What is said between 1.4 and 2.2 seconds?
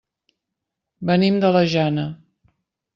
de la Jana.